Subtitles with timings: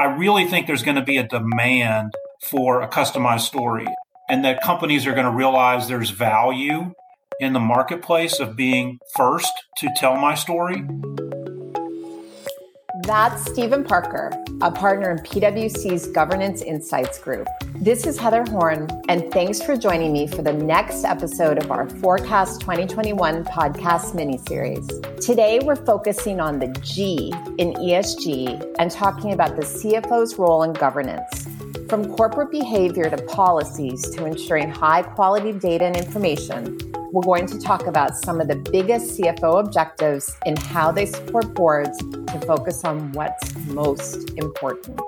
[0.00, 2.14] I really think there's going to be a demand
[2.48, 3.86] for a customized story
[4.30, 6.94] and that companies are going to realize there's value
[7.38, 10.86] in the marketplace of being first to tell my story.
[13.04, 17.46] That's Stephen Parker, a partner in PwC's Governance Insights Group.
[17.76, 21.88] This is Heather Horn, and thanks for joining me for the next episode of our
[21.88, 24.86] Forecast 2021 podcast miniseries.
[25.24, 30.72] Today, we're focusing on the G in ESG and talking about the CFO's role in
[30.74, 31.46] governance.
[31.90, 36.78] From corporate behavior to policies to ensuring high quality data and information,
[37.10, 41.52] we're going to talk about some of the biggest CFO objectives and how they support
[41.52, 45.00] boards to focus on what's most important.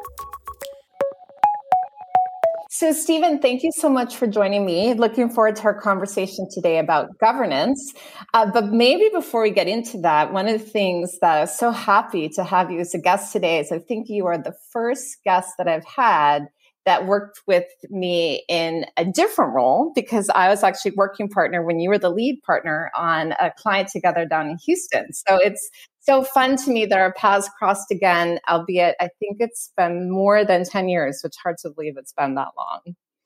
[2.69, 4.95] So, Stephen, thank you so much for joining me.
[4.95, 7.95] Looking forward to our conversation today about governance.
[8.35, 11.71] Uh, but maybe before we get into that, one of the things that I'm so
[11.71, 15.19] happy to have you as a guest today is I think you are the first
[15.23, 16.49] guest that I've had
[16.85, 21.79] that worked with me in a different role because I was actually working partner when
[21.79, 25.13] you were the lead partner on a client together down in Houston.
[25.13, 29.73] So it's so fun to me that our paths crossed again, albeit I think it's
[29.77, 32.81] been more than 10 years, which hard to believe it's been that long.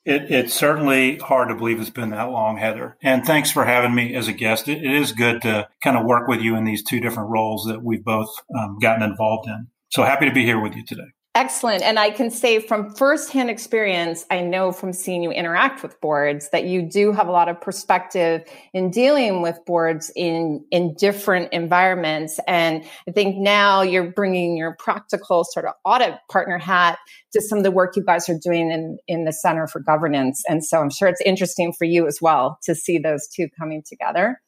[0.05, 2.97] It, it's certainly hard to believe it's been that long, Heather.
[3.03, 4.69] And thanks for having me as a guest.
[4.69, 7.65] it, it is good to kind of work with you in these two different roles
[7.65, 9.67] that we've both um, gotten involved in.
[9.89, 11.16] So happy to be here with you today.
[11.37, 11.83] Excellent.
[11.83, 16.49] And I can say from firsthand experience, I know from seeing you interact with boards
[16.49, 18.43] that you do have a lot of perspective
[18.73, 22.41] in dealing with boards in, in different environments.
[22.49, 26.99] And I think now you're bringing your practical sort of audit partner hat
[27.35, 30.43] to some of the work you guys are doing in, in the Center for Governance.
[30.49, 33.83] And so I'm sure it's interesting for you as well to see those two coming
[33.87, 34.41] together.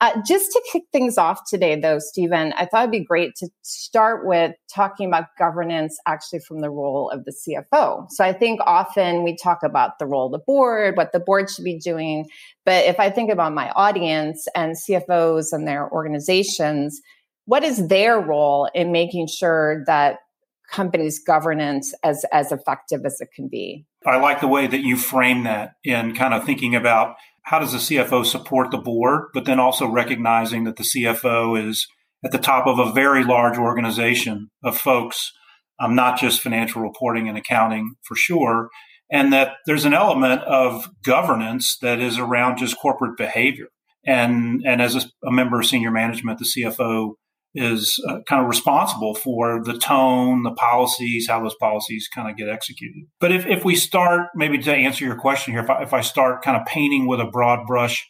[0.00, 3.48] Uh, just to kick things off today, though, Stephen, I thought it'd be great to
[3.62, 8.06] start with talking about governance actually from the role of the CFO.
[8.10, 11.50] So I think often we talk about the role of the board, what the board
[11.50, 12.28] should be doing.
[12.64, 17.00] But if I think about my audience and CFOs and their organizations,
[17.46, 20.18] what is their role in making sure that
[20.70, 23.84] companies' governance as, as effective as it can be?
[24.06, 27.16] I like the way that you frame that in kind of thinking about
[27.48, 31.86] how does the CFO support the board, but then also recognizing that the CFO is
[32.22, 35.32] at the top of a very large organization of folks,
[35.80, 38.68] um, not just financial reporting and accounting for sure,
[39.10, 43.68] and that there's an element of governance that is around just corporate behavior.
[44.06, 47.14] And and as a, a member of senior management, the CFO
[47.58, 52.36] is uh, kind of responsible for the tone, the policies, how those policies kind of
[52.36, 53.04] get executed.
[53.20, 56.00] But if, if we start, maybe to answer your question here, if I, if I
[56.00, 58.08] start kind of painting with a broad brush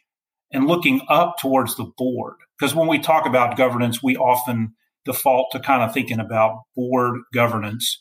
[0.52, 5.48] and looking up towards the board, because when we talk about governance, we often default
[5.52, 7.98] to kind of thinking about board governance.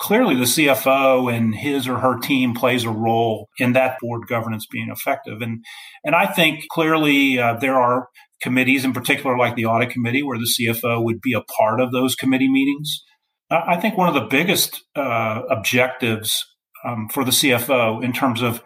[0.00, 4.66] Clearly, the CFO and his or her team plays a role in that board governance
[4.70, 5.40] being effective.
[5.40, 5.64] And,
[6.04, 8.08] and I think clearly uh, there are
[8.42, 11.92] committees, in particular, like the audit committee, where the CFO would be a part of
[11.92, 13.02] those committee meetings.
[13.50, 16.44] I think one of the biggest uh, objectives
[16.84, 18.62] um, for the CFO in terms of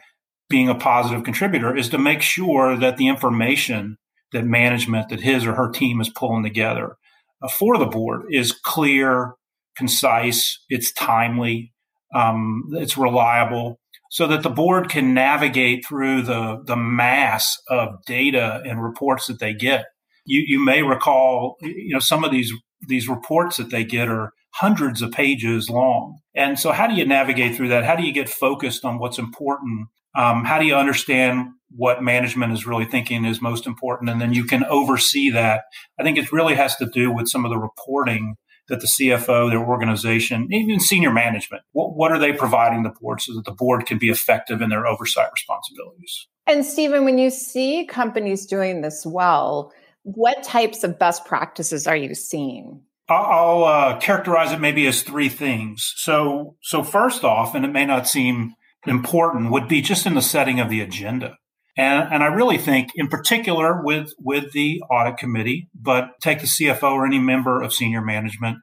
[0.49, 3.99] being a positive contributor is to make sure that the information
[4.33, 6.97] that management, that his or her team is pulling together
[7.43, 9.35] uh, for the board is clear,
[9.77, 11.73] concise, it's timely,
[12.15, 13.79] um, it's reliable,
[14.11, 19.41] so that the board can navigate through the, the mass of data and reports that
[19.41, 19.87] they get.
[20.25, 22.53] You, you may recall, you know, some of these,
[22.87, 26.19] these reports that they get are hundreds of pages long.
[26.35, 27.85] And so how do you navigate through that?
[27.85, 29.89] How do you get focused on what's important?
[30.17, 34.09] Um, how do you understand what management is really thinking is most important?
[34.09, 35.65] And then you can oversee that.
[36.01, 38.37] I think it really has to do with some of the reporting
[38.69, 43.21] that the CFO, their organization, even senior management, what, what are they providing the board
[43.21, 46.27] so that the board can be effective in their oversight responsibilities?
[46.47, 49.73] And Stephen, when you see companies doing this well,
[50.03, 52.83] what types of best practices are you seeing?
[53.09, 55.93] I'll uh, characterize it maybe as three things.
[55.97, 58.55] So, so first off, and it may not seem
[58.87, 61.37] important, would be just in the setting of the agenda.
[61.77, 66.47] And, and I really think, in particular, with with the audit committee, but take the
[66.47, 68.59] CFO or any member of senior management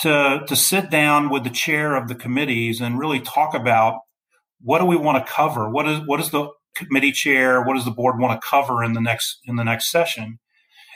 [0.00, 4.00] to to sit down with the chair of the committees and really talk about
[4.60, 5.70] what do we want to cover?
[5.70, 7.62] What is what is the committee chair?
[7.62, 10.38] What does the board want to cover in the next in the next session?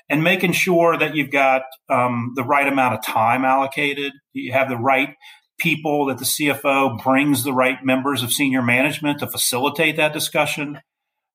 [0.09, 4.69] And making sure that you've got um, the right amount of time allocated, you have
[4.69, 5.11] the right
[5.59, 10.81] people, that the CFO brings the right members of senior management to facilitate that discussion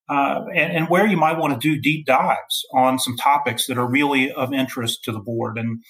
[0.09, 3.77] uh, and, and, where you might want to do deep dives on some topics that
[3.77, 5.57] are really of interest to the board.
[5.57, 5.83] And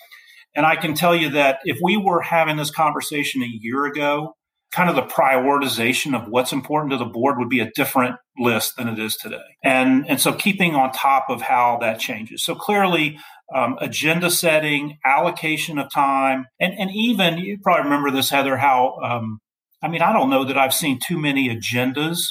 [0.55, 4.35] And I can tell you that if we were having this conversation a year ago,
[4.71, 8.75] kind of the prioritization of what's important to the board would be a different list
[8.77, 9.37] than it is today.
[9.63, 12.43] And, and so keeping on top of how that changes.
[12.43, 13.19] So clearly,
[13.53, 18.97] um, agenda setting, allocation of time, and, and even you probably remember this, Heather, how,
[19.01, 19.39] um,
[19.81, 22.25] I mean, I don't know that I've seen too many agendas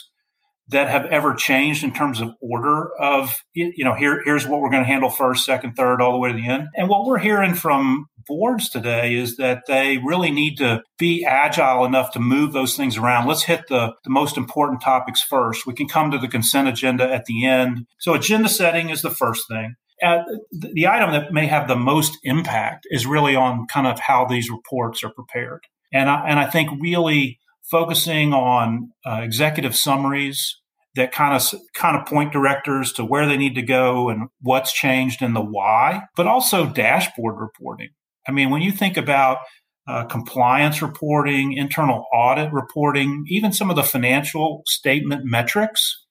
[0.68, 4.70] that have ever changed in terms of order of you know here here's what we're
[4.70, 6.68] going to handle first second third all the way to the end.
[6.76, 11.84] And what we're hearing from boards today is that they really need to be agile
[11.84, 13.26] enough to move those things around.
[13.26, 15.66] Let's hit the, the most important topics first.
[15.66, 17.86] We can come to the consent agenda at the end.
[17.98, 19.74] So agenda setting is the first thing.
[20.02, 20.22] Uh,
[20.52, 24.50] the item that may have the most impact is really on kind of how these
[24.50, 25.60] reports are prepared.
[25.92, 27.38] And I, and I think really
[27.70, 30.60] focusing on uh, executive summaries
[30.94, 34.72] that kind of kind of point directors to where they need to go and what's
[34.72, 37.90] changed and the why, but also dashboard reporting.
[38.26, 39.38] I mean, when you think about
[39.86, 46.04] uh, compliance reporting, internal audit reporting, even some of the financial statement metrics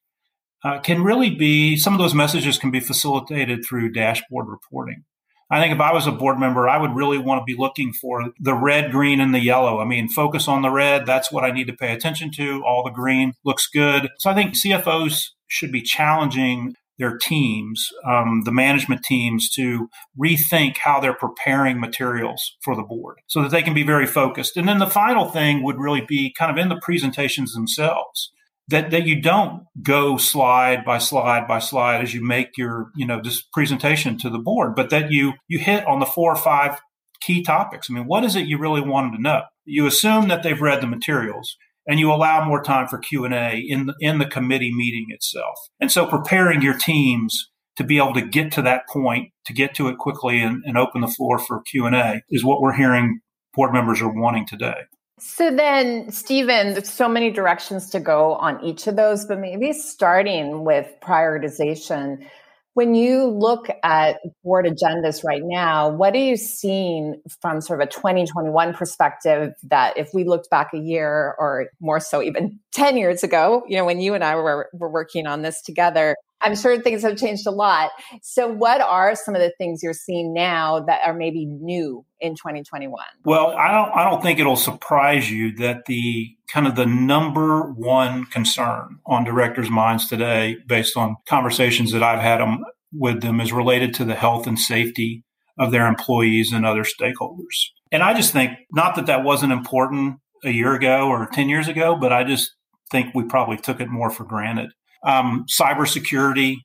[0.64, 5.04] uh, can really be some of those messages can be facilitated through dashboard reporting.
[5.50, 7.94] I think if I was a board member, I would really want to be looking
[7.94, 9.80] for the red, green, and the yellow.
[9.80, 11.06] I mean, focus on the red.
[11.06, 12.64] That's what I need to pay attention to.
[12.66, 14.10] All the green looks good.
[14.20, 19.90] So I think CFOs should be challenging their teams, um, the management teams, to
[20.20, 24.58] rethink how they're preparing materials for the board so that they can be very focused.
[24.58, 28.32] And then the final thing would really be kind of in the presentations themselves
[28.70, 33.06] that, that you don't go slide by slide by slide as you make your, you
[33.06, 36.38] know, this presentation to the board, but that you, you hit on the four or
[36.38, 36.80] five
[37.22, 37.88] key topics.
[37.90, 39.42] I mean, what is it you really want them to know?
[39.66, 41.56] You assume that they've read the materials
[41.88, 45.56] and you allow more time for Q&A in the, in the committee meeting itself.
[45.80, 49.76] And so preparing your teams to be able to get to that point, to get
[49.76, 53.20] to it quickly and, and open the floor for Q&A is what we're hearing
[53.54, 54.76] board members are wanting today.
[55.18, 59.72] So then, Stephen, there's so many directions to go on each of those, but maybe
[59.72, 62.28] starting with prioritization.
[62.74, 67.88] When you look at board agendas right now, what are you seeing from sort of
[67.88, 72.98] a 2021 perspective that if we looked back a year or more so even 10
[72.98, 76.56] years ago, you know, when you and I were, were working on this together, I'm
[76.56, 77.90] sure things have changed a lot.
[78.22, 82.36] So, what are some of the things you're seeing now that are maybe new in
[82.36, 83.04] 2021?
[83.24, 83.92] Well, I don't.
[83.96, 89.24] I don't think it'll surprise you that the kind of the number one concern on
[89.24, 92.64] directors' minds today, based on conversations that I've had them,
[92.94, 95.24] with them, is related to the health and safety
[95.58, 97.70] of their employees and other stakeholders.
[97.92, 101.68] And I just think not that that wasn't important a year ago or 10 years
[101.68, 102.52] ago, but I just
[102.92, 104.70] think we probably took it more for granted
[105.06, 106.58] um, cybersecurity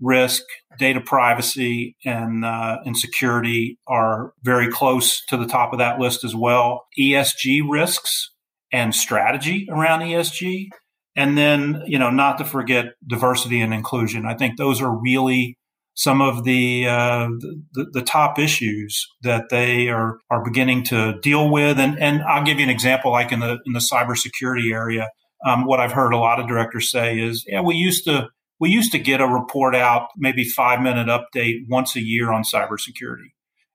[0.00, 0.42] risk,
[0.78, 6.24] data privacy, and uh, and security are very close to the top of that list
[6.24, 6.84] as well.
[6.98, 8.30] ESG risks
[8.72, 10.68] and strategy around ESG,
[11.16, 14.26] and then you know not to forget diversity and inclusion.
[14.26, 15.56] I think those are really
[15.96, 17.28] some of the, uh,
[17.72, 21.78] the, the top issues that they are are beginning to deal with.
[21.78, 25.08] And and I'll give you an example, like in the in the cybersecurity area
[25.44, 28.28] um, what I've heard a lot of directors say is, yeah, we used to
[28.60, 32.42] we used to get a report out, maybe five minute update once a year on
[32.42, 33.32] cybersecurity,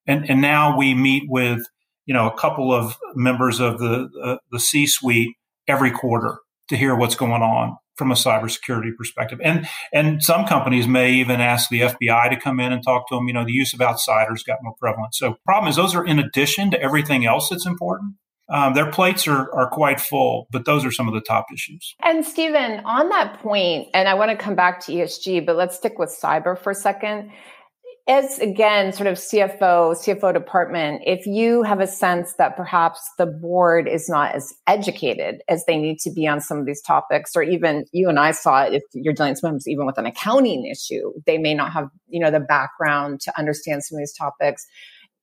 [0.08, 1.62] and and now we meet with
[2.06, 5.36] you know a couple of members of the uh, the C suite
[5.68, 6.38] every quarter
[6.70, 9.40] to hear what's going on from a cybersecurity perspective.
[9.44, 13.16] And and some companies may even ask the FBI to come in and talk to
[13.16, 13.28] them.
[13.28, 15.14] You know, the use of outsiders got more prevalent.
[15.14, 18.16] So problem is those are in addition to everything else that's important
[18.52, 21.96] um, their plates are, are quite full, but those are some of the top issues.
[22.04, 25.76] And Stephen, on that point, and I want to come back to ESG, but let's
[25.76, 27.32] stick with cyber for a second.
[28.08, 33.28] As again, sort of CFO, CFO department, if you have a sense that perhaps the
[33.28, 37.36] board is not as educated as they need to be on some of these topics,
[37.36, 40.66] or even you and I saw it if you're dealing sometimes even with an accounting
[40.66, 44.66] issue, they may not have, you know, the background to understand some of these topics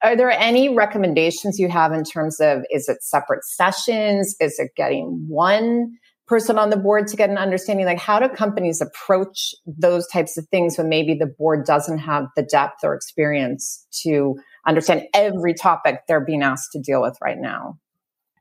[0.06, 4.36] are there any recommendations you have in terms of is it separate sessions?
[4.38, 5.96] Is it getting one
[6.28, 7.86] person on the board to get an understanding?
[7.86, 12.26] Like, how do companies approach those types of things when maybe the board doesn't have
[12.36, 17.38] the depth or experience to understand every topic they're being asked to deal with right
[17.38, 17.76] now?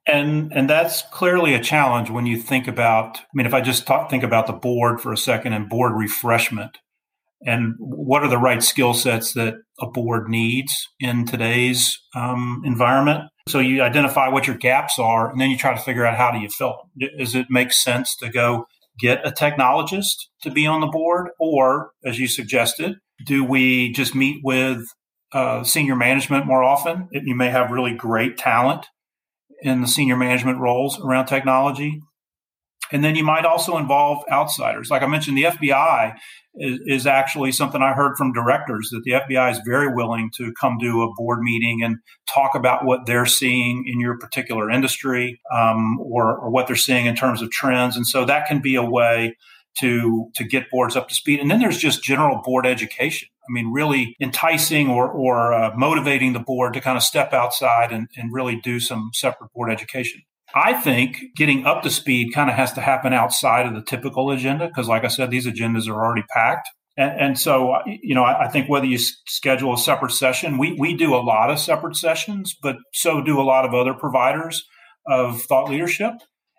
[0.05, 3.17] And and that's clearly a challenge when you think about.
[3.17, 5.93] I mean, if I just talk, think about the board for a second and board
[5.93, 6.77] refreshment,
[7.43, 13.25] and what are the right skill sets that a board needs in today's um, environment.
[13.47, 16.31] So you identify what your gaps are, and then you try to figure out how
[16.31, 17.09] do you fill them.
[17.17, 18.65] Does it make sense to go
[18.99, 24.15] get a technologist to be on the board, or as you suggested, do we just
[24.15, 24.85] meet with
[25.35, 27.09] uh, senior management more often.
[27.11, 28.85] You may have really great talent
[29.61, 31.99] in the senior management roles around technology.
[32.91, 34.89] And then you might also involve outsiders.
[34.89, 36.15] Like I mentioned, the FBI
[36.55, 40.53] is, is, actually something I heard from directors that the FBI is very willing to
[40.59, 41.97] come to a board meeting and
[42.33, 47.05] talk about what they're seeing in your particular industry um, or, or what they're seeing
[47.07, 47.97] in terms of trends.
[47.97, 49.35] And so that can be a way
[49.79, 51.39] to to get boards up to speed.
[51.39, 53.29] And then there's just general board education.
[53.47, 57.91] I mean, really enticing or or uh, motivating the board to kind of step outside
[57.91, 60.21] and, and really do some separate board education.
[60.55, 64.31] I think getting up to speed kind of has to happen outside of the typical
[64.31, 66.69] agenda because, like I said, these agendas are already packed.
[66.97, 68.97] And, and so, uh, you know, I, I, think whether you
[69.27, 73.41] schedule a separate session, we, we do a lot of separate sessions, but so do
[73.41, 74.63] a lot of other providers
[75.05, 76.13] of thought leadership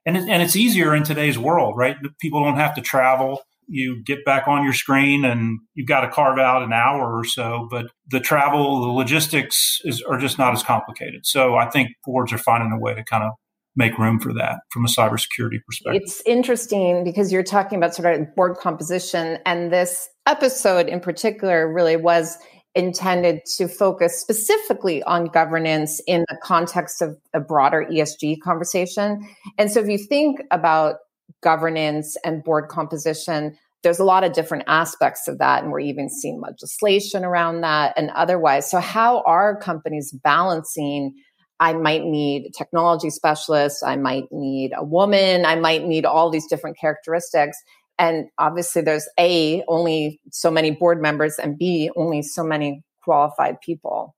[0.07, 1.97] and it, and it's easier in today's world, right?
[2.21, 3.43] People don't have to travel.
[3.69, 7.25] You get back on your screen, and you've got to carve out an hour or
[7.25, 7.67] so.
[7.69, 11.27] But the travel, the logistics is, are just not as complicated.
[11.27, 13.33] So I think boards are finding a way to kind of
[13.77, 16.03] make room for that from a cybersecurity perspective.
[16.03, 21.73] It's interesting because you're talking about sort of board composition, and this episode in particular
[21.73, 22.39] really was
[22.75, 29.27] intended to focus specifically on governance in the context of a broader ESG conversation.
[29.57, 30.97] And so if you think about
[31.43, 35.63] governance and board composition, there's a lot of different aspects of that.
[35.63, 38.71] And we're even seeing legislation around that and otherwise.
[38.71, 41.15] So, how are companies balancing?
[41.61, 43.83] I might need a technology specialist.
[43.85, 45.47] I might need a woman.
[45.47, 47.57] I might need all these different characteristics.
[47.99, 53.61] And obviously there's a only so many board members and b only so many qualified
[53.63, 54.15] people.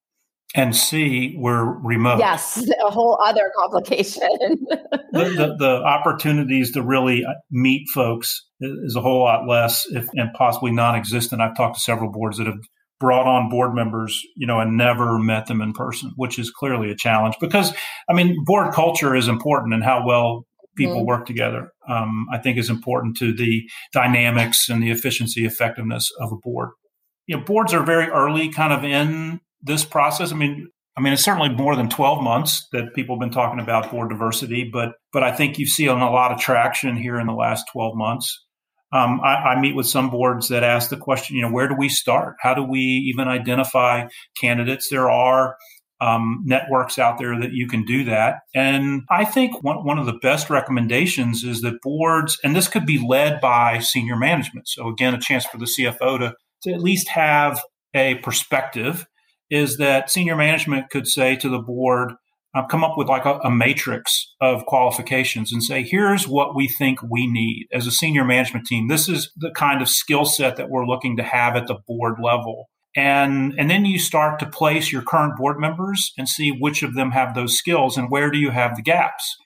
[0.55, 2.19] And c we're remote.
[2.19, 4.29] Yes a whole other complication.
[5.11, 10.07] The, the, the, opportunities to really uh, meet folks is a whole lot less if,
[10.13, 11.41] and possibly non-existent.
[11.41, 12.61] I've talked to several boards that have
[13.01, 16.91] brought on board members you know and never met them in person which is clearly
[16.91, 17.73] a challenge because
[18.09, 20.45] i mean board culture is important and how well
[20.79, 21.07] people mm-hmm.
[21.07, 26.33] work together, um, I think is important to the dynamics and the efficiency, effectiveness of
[26.33, 26.71] a board.
[27.27, 30.33] You know, boards are very early kind of in this process.
[30.33, 33.61] I mean, I mean, it's certainly more than 12 months that people have been talking
[33.61, 37.27] about board diversity, but but I think you see a lot of traction here in
[37.27, 38.47] the last 12 months.
[38.91, 41.75] Um, I, I, meet with some boards that ask the question, you know, where do
[41.77, 42.37] we start?
[42.41, 44.07] How do we even identify
[44.41, 44.89] candidates?
[44.89, 45.57] There are
[46.01, 48.37] um, networks out there that you can do that.
[48.55, 52.87] And I think one, one of the best recommendations is that boards, and this could
[52.87, 54.69] be led by senior management.
[54.69, 57.63] So, again, a chance for the CFO to, to at least have
[57.95, 59.07] a perspective
[59.51, 62.13] is that senior management could say to the board,
[62.55, 66.67] uh, come up with like a, a matrix of qualifications and say, here's what we
[66.67, 68.89] think we need as a senior management team.
[68.89, 72.17] This is the kind of skill set that we're looking to have at the board
[72.23, 72.69] level.
[72.97, 76.95] And and then you start to place your current board members and see which of
[76.95, 79.37] them have those skills and where do you have the gaps.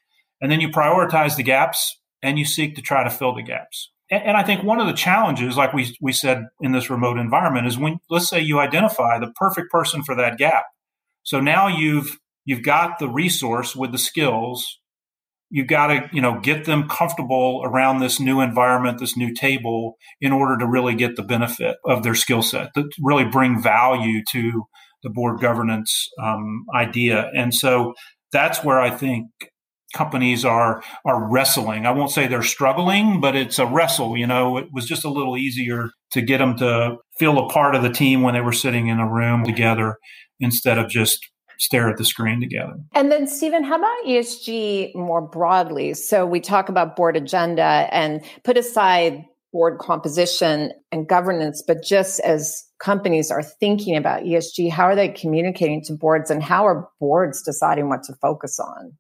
[0.40, 3.90] And then you prioritize the gaps and you seek to try to fill the gaps.
[4.10, 7.18] And, and i think one of the challenges like we, we said in this remote
[7.18, 10.64] environment is when let's say you identify the perfect person for that gap.
[11.24, 14.78] So now you've you've got the resource with the skills.
[15.50, 19.96] You've got to you know get them comfortable around this new environment this new table
[20.20, 24.22] in order to really get the benefit of their skill set to really bring value
[24.32, 24.64] to
[25.02, 27.30] the board governance um, idea.
[27.34, 27.94] And so
[28.32, 29.26] that's where i think
[29.94, 31.84] companies are are wrestling.
[31.84, 34.56] I won't say they're struggling but it's a wrestle you know?
[34.56, 37.90] It was just a little easier to get them to feel a part of the
[37.90, 39.98] team when they were sitting in a room together
[40.40, 41.28] instead of just
[41.62, 42.74] stare at the screen together.
[42.92, 45.94] And then, Stephen, how about ESG more broadly?
[45.94, 52.18] So we talk about board agenda and put aside board composition and governance, but just
[52.20, 56.88] as companies are thinking about ESG, how are they communicating to boards and how are
[56.98, 58.92] boards deciding what to focus on?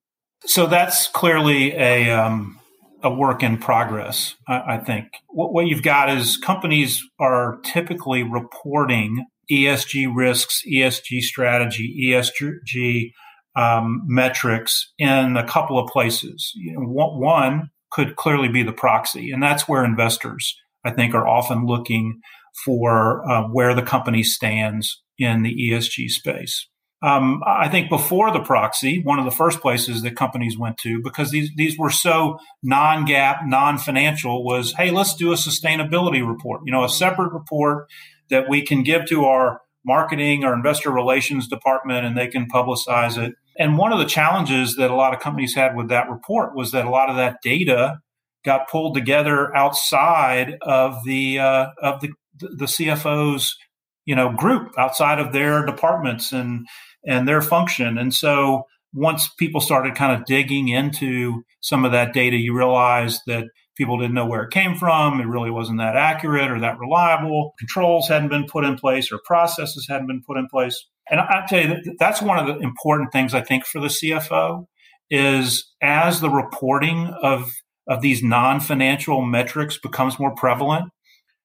[0.44, 2.60] So that's clearly a, um,
[3.02, 5.06] a work in progress, I, I think.
[5.28, 13.12] What, what you've got is companies are typically reporting ESG risks, ESG strategy, ESG
[13.54, 16.52] um, metrics in a couple of places.
[16.54, 21.26] You know, one could clearly be the proxy, and that's where investors, I think, are
[21.26, 22.20] often looking
[22.64, 26.68] for uh, where the company stands in the ESG space.
[27.02, 31.02] Um, I think before the proxy, one of the first places that companies went to,
[31.02, 36.60] because these these were so non-GAAP, non-financial, was hey, let's do a sustainability report.
[36.64, 37.88] You know, a separate report
[38.32, 43.16] that we can give to our marketing or investor relations department and they can publicize
[43.16, 43.34] it.
[43.56, 46.72] And one of the challenges that a lot of companies had with that report was
[46.72, 48.00] that a lot of that data
[48.44, 52.10] got pulled together outside of the uh, of the
[52.40, 53.56] the CFO's
[54.04, 56.66] you know, group outside of their departments and
[57.06, 57.98] and their function.
[57.98, 63.22] And so once people started kind of digging into some of that data, you realized
[63.26, 63.44] that
[63.76, 65.20] people didn't know where it came from.
[65.20, 67.54] It really wasn't that accurate or that reliable.
[67.58, 70.86] Controls hadn't been put in place or processes hadn't been put in place.
[71.10, 74.66] And I'll tell you, that's one of the important things I think for the CFO
[75.10, 77.50] is as the reporting of
[77.88, 80.90] of these non-financial metrics becomes more prevalent,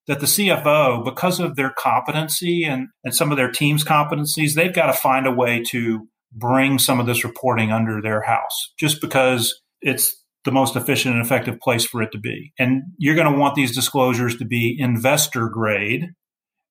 [0.08, 4.74] that the CFO, because of their competency and, and some of their team's competencies, they've
[4.74, 9.02] got to find a way to bring some of this reporting under their house just
[9.02, 12.54] because it's the most efficient and effective place for it to be.
[12.58, 16.08] And you're going to want these disclosures to be investor grade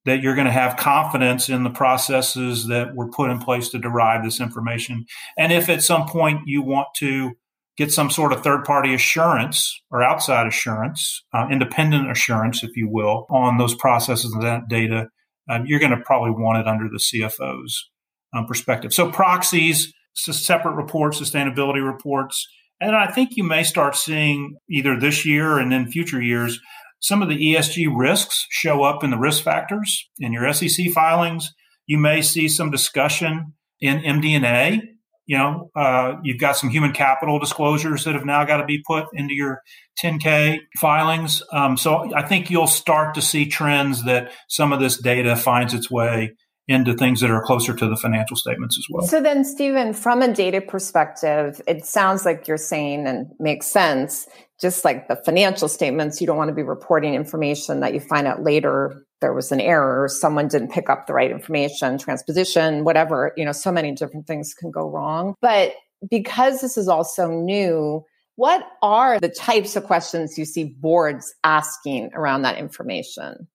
[0.06, 3.78] that you're going to have confidence in the processes that were put in place to
[3.78, 5.04] derive this information.
[5.36, 7.32] And if at some point you want to
[7.76, 12.88] get some sort of third party assurance or outside assurance, uh, independent assurance, if you
[12.90, 15.08] will, on those processes and that data,
[15.50, 17.90] uh, you're going to probably want it under the CFO's
[18.32, 18.94] um, perspective.
[18.94, 22.48] So proxies, separate reports, sustainability reports.
[22.80, 26.60] And I think you may start seeing either this year and in future years
[27.00, 31.52] some of the ESG risks show up in the risk factors in your SEC filings.
[31.86, 34.82] You may see some discussion in MD&A.
[35.26, 38.82] You know, uh, you've got some human capital disclosures that have now got to be
[38.86, 39.60] put into your
[40.02, 41.42] 10K filings.
[41.52, 45.74] Um, so I think you'll start to see trends that some of this data finds
[45.74, 46.32] its way
[46.68, 49.06] into things that are closer to the financial statements as well.
[49.06, 54.26] So then, Stephen, from a data perspective, it sounds like you're saying and makes sense.
[54.60, 58.26] Just like the financial statements, you don't want to be reporting information that you find
[58.26, 63.32] out later there was an error, someone didn't pick up the right information, transposition, whatever.
[63.36, 65.34] You know, so many different things can go wrong.
[65.40, 65.74] But
[66.10, 68.04] because this is all so new,
[68.36, 73.48] what are the types of questions you see boards asking around that information?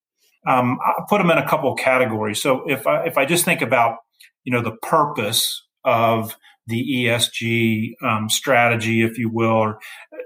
[0.47, 2.41] Um, I put them in a couple of categories.
[2.41, 3.97] So if I, if I just think about,
[4.43, 6.35] you know, the purpose of
[6.67, 9.79] the ESG um, strategy, if you will, or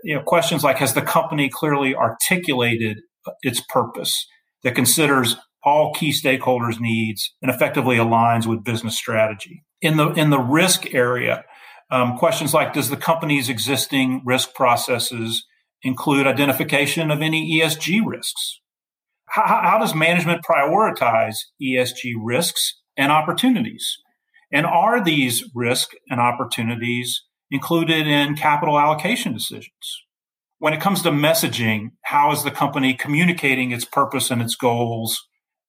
[0.04, 3.00] you know, questions like has the company clearly articulated
[3.42, 4.28] its purpose
[4.64, 9.64] that considers all key stakeholders' needs and effectively aligns with business strategy.
[9.82, 11.44] In the in the risk area,
[11.90, 15.46] um, questions like does the company's existing risk processes
[15.82, 18.62] include identification of any ESG risks?
[19.28, 23.98] How, how does management prioritize ESG risks and opportunities?
[24.52, 30.04] And are these risks and opportunities included in capital allocation decisions?
[30.60, 35.22] When it comes to messaging, how is the company communicating its purpose and its goals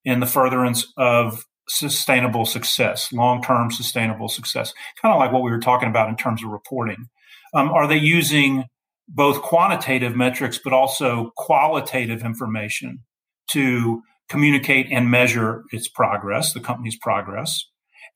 [0.04, 4.72] in the furtherance of sustainable success, long term sustainable success?
[5.02, 7.06] Kind of like what we were talking about in terms of reporting.
[7.54, 8.64] Um, are they using
[9.08, 13.00] both quantitative metrics, but also qualitative information
[13.50, 17.64] to communicate and measure its progress, the company's progress.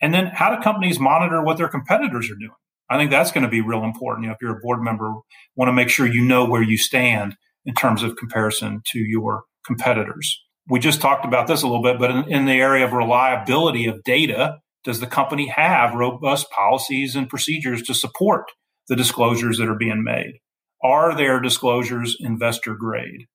[0.03, 2.55] And then how do companies monitor what their competitors are doing?
[2.89, 4.25] I think that's going to be real important.
[4.25, 5.13] You know, if you're a board member,
[5.55, 9.45] want to make sure you know where you stand in terms of comparison to your
[9.65, 10.43] competitors.
[10.69, 13.87] We just talked about this a little bit, but in, in the area of reliability
[13.87, 18.45] of data, does the company have robust policies and procedures to support
[18.89, 20.39] the disclosures that are being made?
[20.83, 23.27] Are their disclosures investor grade?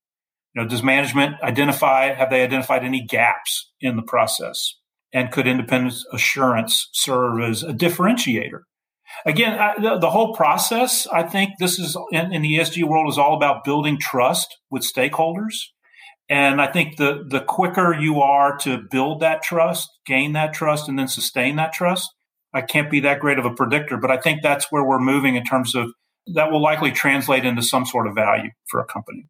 [0.56, 4.76] You know, does management identify, have they identified any gaps in the process?
[5.14, 8.62] And could independent assurance serve as a differentiator?
[9.26, 13.12] Again, I, the, the, whole process, I think this is in, in the ESG world
[13.12, 15.56] is all about building trust with stakeholders.
[16.28, 20.90] And I think the, the quicker you are to build that trust, gain that trust,
[20.90, 22.10] and then sustain that trust,
[22.54, 25.36] I can't be that great of a predictor, but I think that's where we're moving
[25.36, 25.92] in terms of
[26.34, 29.28] that will likely translate into some sort of value for a company.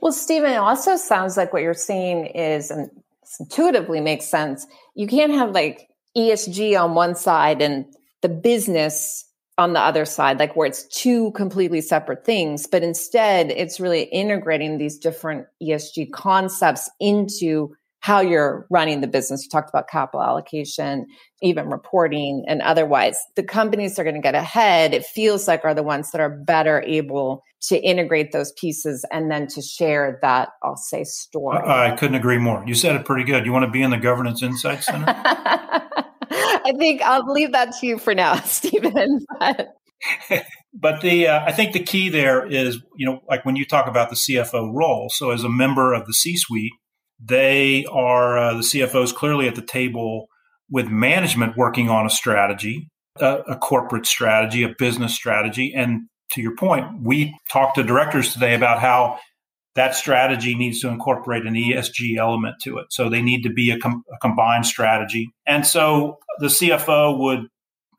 [0.00, 2.90] Well, Stephen, it also sounds like what you're saying is, and
[3.38, 4.66] intuitively makes sense.
[4.94, 7.84] You can't have like ESG on one side and
[8.22, 9.26] the business
[9.58, 14.04] on the other side, like where it's two completely separate things, but instead it's really
[14.04, 19.44] integrating these different ESG concepts into how you're running the business.
[19.44, 21.06] You talked about capital allocation,
[21.42, 23.18] even reporting and otherwise.
[23.36, 26.20] The companies that are going to get ahead, it feels like are the ones that
[26.20, 31.58] are better able to integrate those pieces and then to share that, I'll say, story.
[31.58, 32.64] I, I couldn't agree more.
[32.66, 33.44] You said it pretty good.
[33.44, 35.04] You want to be in the Governance Insight Center?
[36.32, 39.26] I think I'll leave that to you for now, Stephen.
[40.72, 43.86] but the uh, I think the key there is, you know, like when you talk
[43.86, 45.10] about the CFO role.
[45.12, 46.72] So as a member of the C-suite,
[47.22, 50.28] they are uh, the CFOs clearly at the table
[50.70, 56.02] with management working on a strategy, a, a corporate strategy, a business strategy, and
[56.32, 59.18] to your point, we talked to directors today about how
[59.74, 62.86] that strategy needs to incorporate an ESG element to it.
[62.90, 65.30] So they need to be a, com- a combined strategy.
[65.46, 67.46] And so the CFO would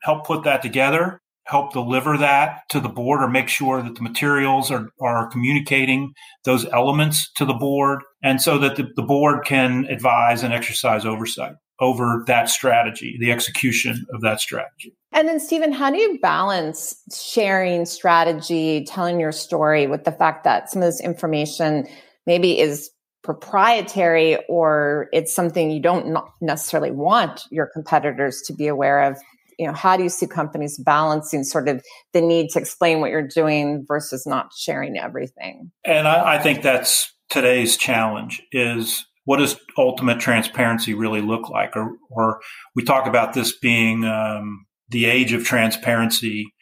[0.02, 4.02] help put that together, help deliver that to the board or make sure that the
[4.02, 6.12] materials are, are communicating
[6.44, 8.00] those elements to the board.
[8.22, 13.32] And so that the, the board can advise and exercise oversight over that strategy, the
[13.32, 14.94] execution of that strategy.
[15.10, 20.44] And then, Stephen, how do you balance sharing strategy, telling your story with the fact
[20.44, 21.86] that some of this information
[22.24, 22.88] maybe is
[23.24, 29.18] proprietary or it's something you don't necessarily want your competitors to be aware of?
[29.62, 33.12] You know, how do you see companies balancing sort of the need to explain what
[33.12, 35.70] you're doing versus not sharing everything?
[35.84, 41.76] And I, I think that's today's challenge is what does ultimate transparency really look like?
[41.76, 42.40] Or, or
[42.74, 46.52] we talk about this being um, the age of transparency.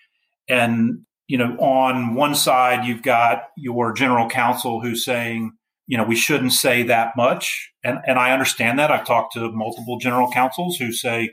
[0.46, 5.52] And, you know, on one side, you've got your general counsel who's saying,
[5.86, 7.70] you know, we shouldn't say that much.
[7.82, 8.90] And, and I understand that.
[8.90, 11.30] I've talked to multiple general counsels who say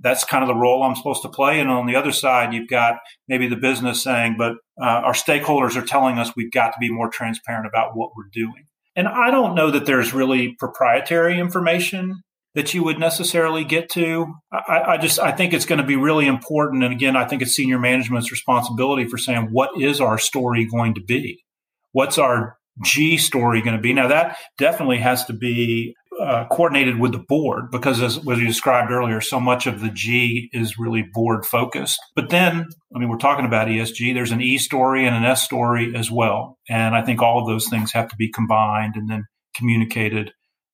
[0.00, 1.60] that's kind of the role I'm supposed to play.
[1.60, 2.96] And on the other side, you've got
[3.28, 6.90] maybe the business saying, but uh, our stakeholders are telling us we've got to be
[6.90, 8.66] more transparent about what we're doing.
[8.94, 12.22] And I don't know that there's really proprietary information
[12.54, 14.34] that you would necessarily get to.
[14.50, 16.82] I, I, just I think it's going to be really important.
[16.82, 20.94] And again, I think it's senior management's responsibility for saying what is our story going
[20.94, 21.44] to be?
[21.92, 23.92] What's our G story going to be?
[23.92, 28.90] Now that definitely has to be uh, coordinated with the board because, as was described
[28.90, 32.00] earlier, so much of the G is really board focused.
[32.14, 34.14] But then, I mean, we're talking about ESG.
[34.14, 37.46] There's an E story and an S story as well, and I think all of
[37.46, 39.24] those things have to be combined and then
[39.54, 40.32] communicated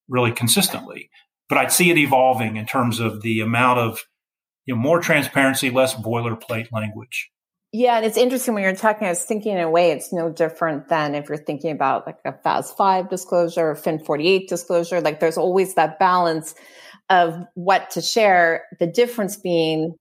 [0.09, 1.09] really consistently.
[1.49, 4.01] But I'd see it evolving in terms of the amount of
[4.67, 7.32] you know more transparency, less boilerplate language.
[7.75, 10.31] Yeah, and it's interesting when you're talking, I was thinking in a way it's no
[10.31, 15.01] different than if you're thinking about like a FAS 5 disclosure or FIN 48 disclosure.
[15.01, 16.55] Like there's always that balance
[17.09, 18.65] of what to share.
[18.79, 19.95] The difference being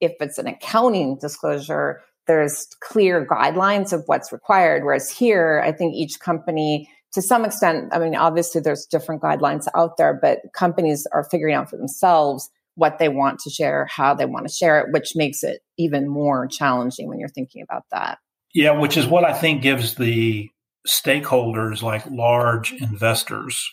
[0.00, 4.84] if it's an accounting disclosure, there's clear guidelines of what's required.
[4.84, 9.66] Whereas here, I think each company, to some extent, I mean, obviously there's different guidelines
[9.76, 14.14] out there, but companies are figuring out for themselves what they want to share, how
[14.14, 17.84] they want to share it, which makes it even more challenging when you're thinking about
[17.92, 18.18] that.
[18.54, 20.48] Yeah, which is what I think gives the
[20.86, 22.84] stakeholders like large mm-hmm.
[22.84, 23.64] investors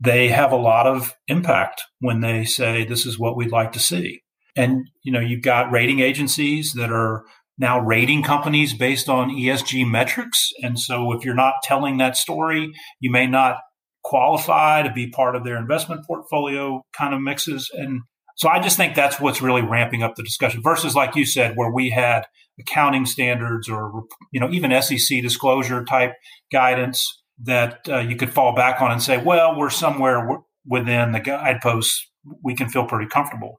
[0.00, 3.80] they have a lot of impact when they say this is what we'd like to
[3.80, 4.22] see.
[4.56, 7.24] And you know, you've got rating agencies that are
[7.58, 10.50] now rating companies based on ESG metrics.
[10.62, 13.56] And so if you're not telling that story, you may not
[14.04, 17.68] qualify to be part of their investment portfolio kind of mixes.
[17.72, 18.02] And
[18.38, 21.56] so I just think that's what's really ramping up the discussion versus, like you said,
[21.56, 22.22] where we had
[22.60, 26.14] accounting standards or you know even SEC disclosure type
[26.52, 31.20] guidance that uh, you could fall back on and say, well, we're somewhere within the
[31.20, 32.08] guideposts.
[32.42, 33.58] We can feel pretty comfortable.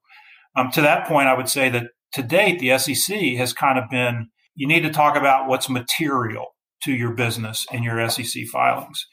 [0.56, 3.90] Um, to that point, I would say that to date, the SEC has kind of
[3.90, 9.06] been you need to talk about what's material to your business in your SEC filings.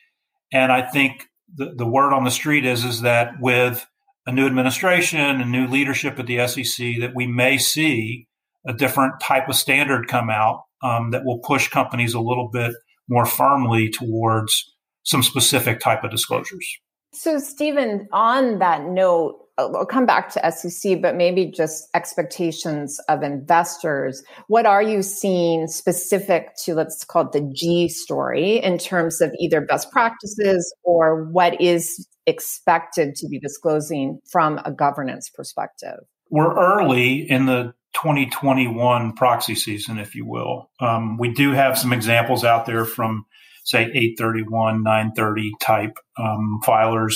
[0.53, 3.85] And I think the, the word on the street is is that with
[4.27, 8.27] a new administration and new leadership at the SEC that we may see
[8.67, 12.75] a different type of standard come out um, that will push companies a little bit
[13.09, 16.67] more firmly towards some specific type of disclosures.
[17.13, 23.23] So, Stephen, on that note, I'll come back to SEC, but maybe just expectations of
[23.23, 24.23] investors.
[24.49, 29.33] What are you seeing specific to, let's call it the G story in terms of
[29.41, 36.01] either best practices or what is expected to be disclosing from a governance perspective?
[36.31, 40.71] We're early in the 2021 proxy season, if you will.
[40.81, 43.25] Um, we do have some examples out there from,
[43.65, 47.15] say, 831, 930 type um, filers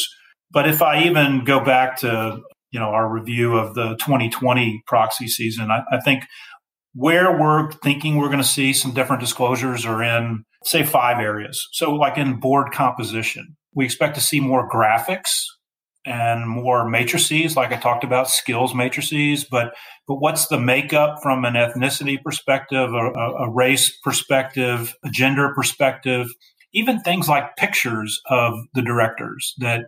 [0.51, 5.29] but if I even go back to you know our review of the 2020 proxy
[5.29, 6.25] season, I, I think
[6.93, 11.69] where we're thinking we're going to see some different disclosures are in say five areas.
[11.73, 15.45] So like in board composition, we expect to see more graphics
[16.07, 19.45] and more matrices, like I talked about, skills matrices.
[19.45, 19.75] But
[20.09, 26.29] but what's the makeup from an ethnicity perspective, a, a race perspective, a gender perspective?
[26.73, 29.83] Even things like pictures of the directors that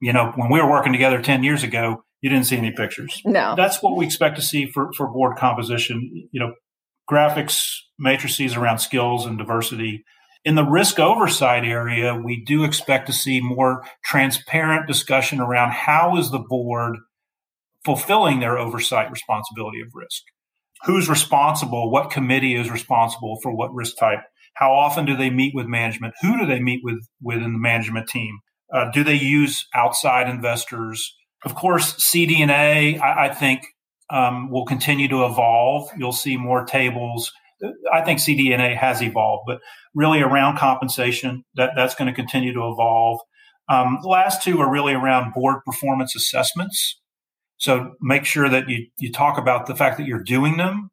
[0.00, 3.20] you know, when we were working together 10 years ago, you didn't see any pictures.
[3.24, 3.54] No.
[3.56, 6.54] That's what we expect to see for, for board composition, you know,
[7.10, 7.66] graphics,
[7.98, 10.04] matrices around skills and diversity.
[10.44, 16.16] In the risk oversight area, we do expect to see more transparent discussion around how
[16.16, 16.96] is the board
[17.84, 20.22] fulfilling their oversight responsibility of risk.
[20.84, 21.90] Who's responsible?
[21.90, 24.20] What committee is responsible for what risk type
[24.54, 26.14] How often do they meet with management?
[26.22, 28.38] Who do they meet with within the management team?
[28.72, 31.14] Uh, do they use outside investors?
[31.44, 33.62] Of course, CD&A, I, I think,
[34.10, 35.90] um, will continue to evolve.
[35.96, 37.32] You'll see more tables.
[37.92, 39.60] I think CD&A has evolved, but
[39.94, 43.20] really around compensation, that, that's going to continue to evolve.
[43.68, 47.00] Um, the last two are really around board performance assessments.
[47.58, 50.90] So make sure that you, you talk about the fact that you're doing them.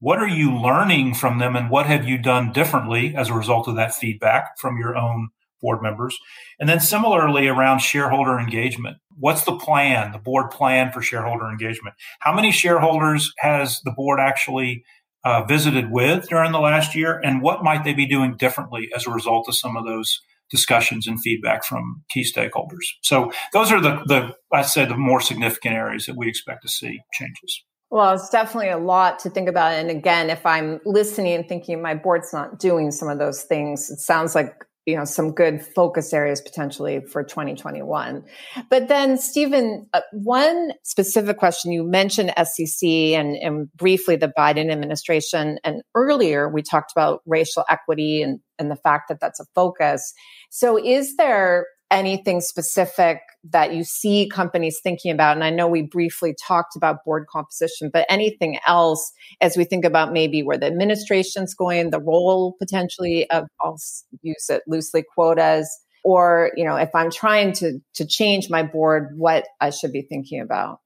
[0.00, 3.68] What are you learning from them and what have you done differently as a result
[3.68, 5.28] of that feedback from your own
[5.60, 6.16] board members?
[6.58, 8.96] And then similarly around shareholder engagement.
[9.18, 11.94] What's the plan, the board plan for shareholder engagement?
[12.20, 14.84] How many shareholders has the board actually
[15.26, 17.20] uh, visited with during the last year?
[17.24, 21.08] And what might they be doing differently as a result of some of those discussions
[21.08, 22.86] and feedback from key stakeholders.
[23.02, 26.68] So those are the, the I said the more significant areas that we expect to
[26.68, 27.64] see changes.
[27.90, 29.72] Well, it's definitely a lot to think about.
[29.72, 33.90] And again, if I'm listening and thinking my board's not doing some of those things,
[33.90, 38.24] it sounds like you know some good focus areas potentially for 2021
[38.70, 44.70] but then stephen uh, one specific question you mentioned sec and, and briefly the biden
[44.70, 49.44] administration and earlier we talked about racial equity and, and the fact that that's a
[49.54, 50.12] focus.
[50.50, 55.36] So is there anything specific that you see companies thinking about?
[55.36, 59.84] And I know we briefly talked about board composition, but anything else as we think
[59.84, 63.78] about maybe where the administration's going, the role potentially of, I'll
[64.22, 65.68] use it loosely, quotas,
[66.04, 70.02] or, you know, if I'm trying to, to change my board, what I should be
[70.02, 70.80] thinking about?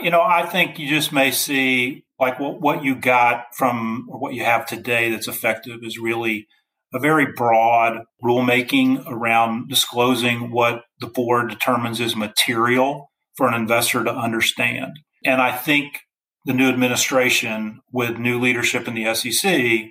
[0.00, 4.18] You know, I think you just may see like what, what you got from or
[4.18, 6.46] what you have today that's effective is really
[6.94, 14.04] a very broad rulemaking around disclosing what the board determines is material for an investor
[14.04, 14.92] to understand.
[15.24, 15.98] And I think
[16.44, 19.86] the new administration, with new leadership in the SEC,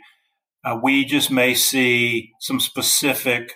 [0.63, 3.54] uh, we just may see some specific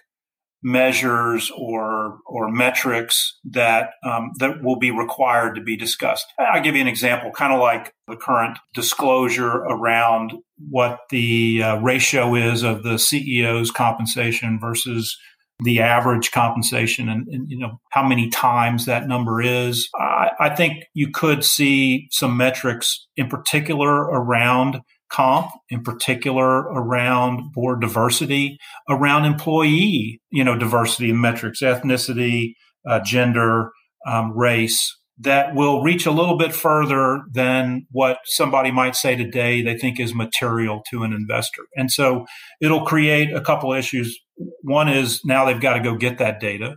[0.64, 6.26] measures or or metrics that um, that will be required to be discussed.
[6.40, 10.34] I'll give you an example, kind of like the current disclosure around
[10.70, 15.18] what the uh, ratio is of the CEO's compensation versus
[15.64, 20.56] the average compensation and, and, you know how many times that number is I, I
[20.56, 28.58] think you could see some metrics in particular around comp in particular around board diversity,
[28.90, 32.54] around employee, you know, diversity and metrics, ethnicity,
[32.88, 33.72] uh, gender,
[34.06, 39.62] um, race, that will reach a little bit further than what somebody might say today
[39.62, 41.64] they think is material to an investor.
[41.76, 42.26] And so
[42.62, 44.18] it'll create a couple issues.
[44.62, 46.76] One is now they've got to go get that data.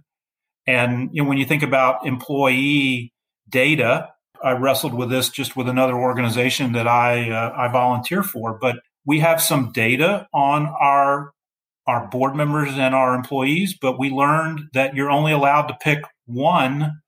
[0.67, 3.13] And you know, when you think about employee
[3.49, 4.09] data,
[4.43, 8.77] I wrestled with this just with another organization that I uh, I volunteer for, but
[9.05, 11.33] we have some data on our
[11.87, 16.03] our board members and our employees, but we learned that you're only allowed to pick
[16.27, 17.01] one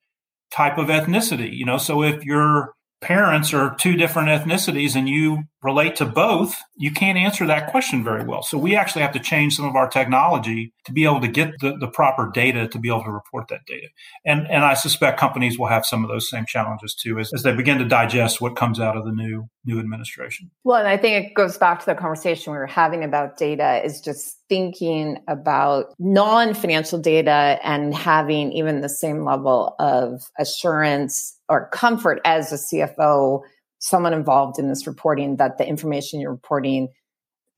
[0.51, 1.53] type of ethnicity.
[1.53, 6.57] You know, so if you're parents are two different ethnicities and you relate to both,
[6.77, 8.43] you can't answer that question very well.
[8.43, 11.61] So we actually have to change some of our technology to be able to get
[11.61, 13.87] the, the proper data to be able to report that data.
[14.25, 17.45] And and I suspect companies will have some of those same challenges too as, as
[17.45, 20.51] they begin to digest what comes out of the new new administration.
[20.65, 23.81] Well, and I think it goes back to the conversation we were having about data
[23.85, 31.69] is just thinking about non-financial data and having even the same level of assurance or
[31.69, 33.41] comfort as a CFO,
[33.83, 36.89] someone involved in this reporting, that the information you're reporting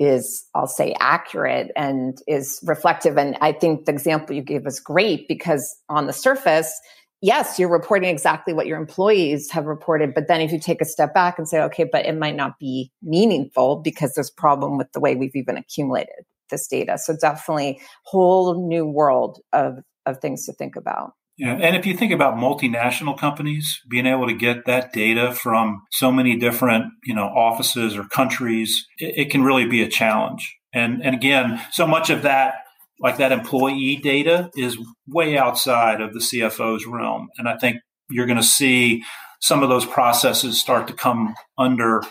[0.01, 3.17] is, I'll say, accurate and is reflective.
[3.19, 6.73] And I think the example you gave was great because on the surface,
[7.21, 10.15] yes, you're reporting exactly what your employees have reported.
[10.15, 12.59] But then if you take a step back and say, okay, but it might not
[12.59, 16.97] be meaningful because there's problem with the way we've even accumulated this data.
[16.99, 21.13] So definitely whole new world of, of things to think about.
[21.37, 25.83] Yeah, and if you think about multinational companies being able to get that data from
[25.91, 30.55] so many different, you know, offices or countries, it, it, can really be a challenge.
[30.73, 32.55] And and again, so much of that,
[33.01, 37.29] like that employee data, is way outside of the CFO's realm.
[37.37, 39.03] And I think you're going to see
[39.41, 42.03] some of those processes start to come under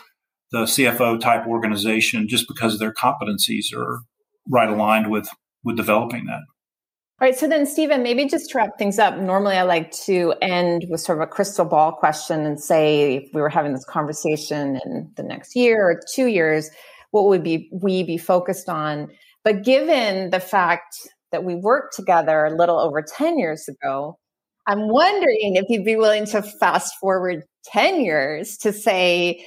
[0.52, 4.02] the CFO type organization just because their competencies are
[4.50, 5.30] right aligned with
[5.64, 6.42] with developing that.
[7.24, 7.40] All right.
[7.40, 11.00] So then, Stephen, maybe just to wrap things up, normally I like to end with
[11.00, 15.10] sort of a crystal ball question and say, if we were having this conversation in
[15.16, 16.70] the next year or two years,
[17.12, 19.10] what would be we be focused on?
[19.46, 20.98] But given the fact
[21.32, 24.20] that we worked together a little over 10 years ago,
[24.68, 29.46] I'm wondering if you'd be willing to fast forward 10 years to say,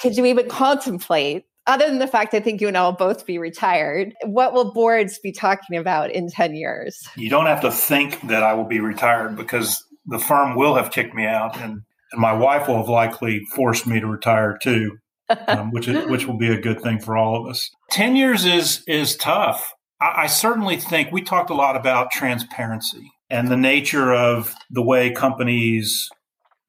[0.00, 3.26] could you even contemplate other than the fact I think you and I will both
[3.26, 7.06] be retired, what will boards be talking about in 10 years?
[7.14, 10.90] You don't have to think that I will be retired because the firm will have
[10.90, 14.96] kicked me out and, and my wife will have likely forced me to retire too.
[15.46, 17.70] um, which is, which will be a good thing for all of us.
[17.90, 19.74] Ten years is is tough.
[20.00, 24.82] I, I certainly think we talked a lot about transparency and the nature of the
[24.82, 26.08] way companies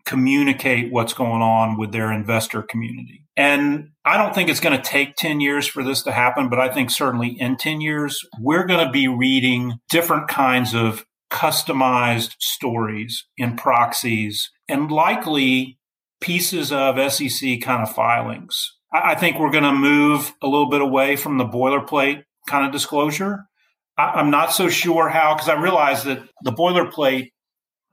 [0.06, 3.24] communicate what's going on with their investor community.
[3.40, 6.60] And I don't think it's going to take 10 years for this to happen, but
[6.60, 12.36] I think certainly in 10 years, we're going to be reading different kinds of customized
[12.40, 15.80] stories in proxies and likely
[16.20, 18.74] pieces of SEC kind of filings.
[18.92, 22.74] I think we're going to move a little bit away from the boilerplate kind of
[22.74, 23.46] disclosure.
[23.98, 27.30] I'm not so sure how, because I realize that the boilerplate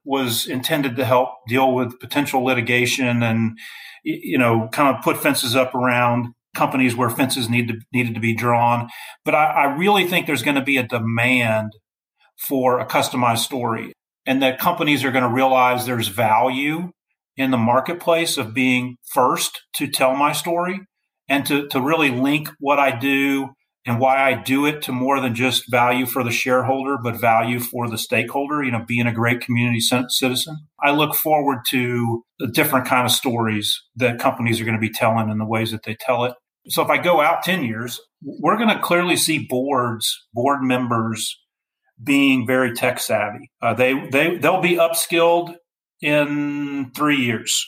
[0.06, 3.58] was intended to help deal with potential litigation and,
[4.04, 8.20] you know, kind of put fences up around companies where fences need to, needed to
[8.20, 8.88] be drawn.
[9.24, 11.72] But I, I really think there's going to be a demand
[12.38, 13.92] for a customized story
[14.24, 16.90] and that companies are going to realize there's value
[17.36, 20.80] in the marketplace of being first to tell my story
[21.28, 23.50] and to, to really link what I do
[23.86, 27.60] and why I do it to more than just value for the shareholder, but value
[27.60, 30.66] for the stakeholder, you know, being a great community citizen.
[30.82, 34.92] I look forward to the different kind of stories that companies are going to be
[34.92, 36.34] telling and the ways that they tell it.
[36.68, 41.40] So if I go out 10 years, we're going to clearly see boards, board members
[42.02, 43.52] being very tech savvy.
[43.62, 45.54] Uh, they, they, they'll be upskilled
[46.02, 47.64] in three years.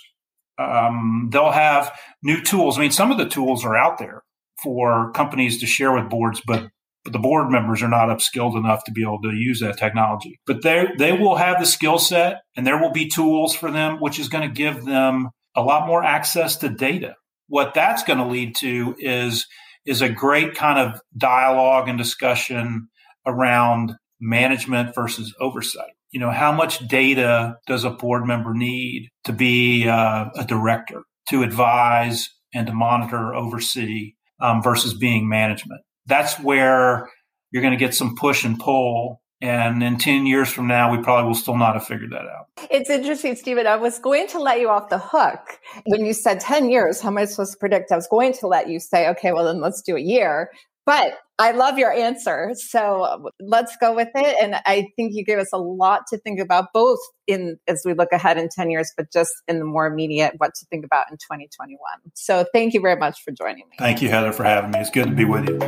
[0.59, 2.77] Um, they'll have new tools.
[2.77, 4.25] I mean, some of the tools are out there
[4.63, 6.69] for companies to share with boards, but
[7.05, 10.41] but the board members are not upskilled enough to be able to use that technology.
[10.47, 13.99] But they they will have the skill set, and there will be tools for them,
[13.99, 17.15] which is going to give them a lot more access to data.
[17.47, 19.47] What that's going to lead to is
[19.87, 22.89] is a great kind of dialogue and discussion
[23.27, 25.93] around management versus oversight.
[26.11, 31.03] You know, how much data does a board member need to be uh, a director,
[31.31, 35.83] to advise and to monitor, oversee um, versus being management.
[36.07, 37.09] That's where
[37.51, 39.21] you're going to get some push and pull.
[39.41, 42.47] And in 10 years from now, we probably will still not have figured that out.
[42.73, 43.69] It's interesting, Stephen.
[43.69, 47.01] I was going to let you off the hook when you said 10 years.
[47.01, 47.93] How am I supposed to predict?
[47.93, 50.51] I was going to let you say, okay, well, then let's do a year.
[50.89, 52.53] But I love your answer.
[52.55, 54.37] So let's go with it.
[54.43, 57.93] And I think you gave us a lot to think about, both in as we
[57.93, 61.11] look ahead in 10 years, but just in the more immediate, what to think about
[61.11, 61.79] in 2021.
[62.15, 63.77] So thank you very much for joining me.
[63.79, 64.79] Thank you, Heather, for having me.
[64.79, 65.59] It's good to be with you.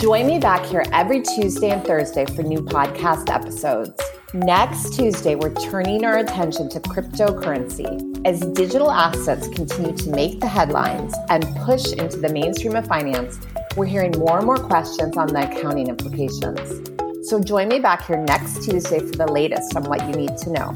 [0.00, 4.02] Join me back here every Tuesday and Thursday for new podcast episodes.
[4.34, 10.48] Next Tuesday, we're turning our attention to cryptocurrency as digital assets continue to make the
[10.48, 13.38] headlines and push into the mainstream of finance.
[13.76, 17.28] We're hearing more and more questions on the accounting implications.
[17.28, 20.50] So join me back here next Tuesday for the latest on what you need to
[20.50, 20.70] know.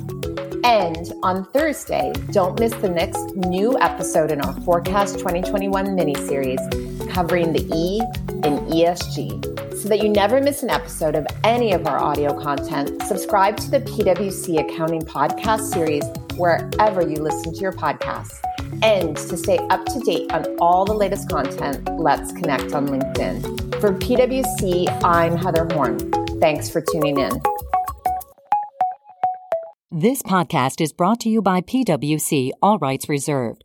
[0.63, 6.61] And on Thursday, don't miss the next new episode in our Forecast 2021 mini series
[7.11, 8.01] covering the E
[8.45, 13.01] in ESG so that you never miss an episode of any of our audio content,
[13.05, 16.05] subscribe to the PwC Accounting Podcast series
[16.37, 18.41] wherever you listen to your podcasts.
[18.83, 23.81] And to stay up to date on all the latest content, let's connect on LinkedIn.
[23.81, 25.99] For PwC, I'm Heather Horn.
[26.41, 27.41] Thanks for tuning in.
[29.93, 33.65] This podcast is brought to you by PwC, all rights reserved.